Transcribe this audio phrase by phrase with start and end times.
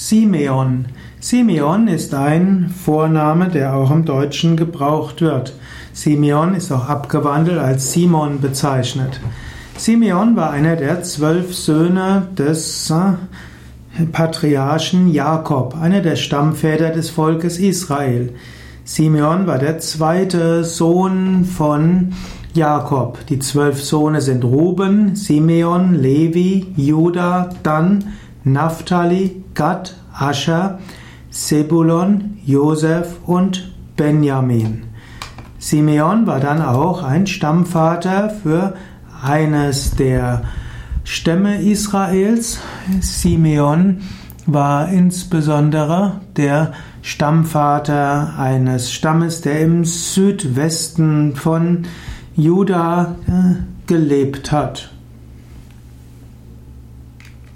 [0.00, 0.84] Simeon.
[1.18, 5.54] Simeon ist ein Vorname, der auch im Deutschen gebraucht wird.
[5.92, 9.18] Simeon ist auch abgewandelt als Simon bezeichnet.
[9.76, 17.58] Simeon war einer der zwölf Söhne des äh, Patriarchen Jakob, einer der Stammväter des Volkes
[17.58, 18.32] Israel.
[18.84, 22.12] Simeon war der zweite Sohn von
[22.54, 23.26] Jakob.
[23.26, 28.04] Die zwölf Söhne sind Ruben, Simeon, Levi, Judah, Dan,
[28.52, 30.78] Naphtali, Gad, Ascher,
[31.30, 34.84] Sebulon, Josef und Benjamin.
[35.58, 38.74] Simeon war dann auch ein Stammvater für
[39.22, 40.42] eines der
[41.04, 42.60] Stämme Israels.
[43.00, 44.02] Simeon
[44.46, 51.86] war insbesondere der Stammvater eines Stammes, der im Südwesten von
[52.36, 54.90] Juda äh, gelebt hat.